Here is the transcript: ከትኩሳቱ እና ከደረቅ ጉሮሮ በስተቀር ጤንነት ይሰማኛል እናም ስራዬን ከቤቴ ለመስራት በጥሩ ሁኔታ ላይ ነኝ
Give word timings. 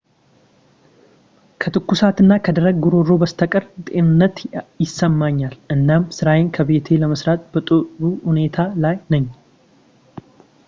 ከትኩሳቱ 1.61 2.17
እና 2.23 2.31
ከደረቅ 2.45 2.73
ጉሮሮ 2.85 3.09
በስተቀር 3.21 3.65
ጤንነት 3.87 4.39
ይሰማኛል 4.83 5.53
እናም 5.75 6.07
ስራዬን 6.17 6.49
ከቤቴ 6.55 6.87
ለመስራት 7.03 7.43
በጥሩ 7.53 7.79
ሁኔታ 8.31 8.57
ላይ 8.85 8.97
ነኝ 9.15 9.27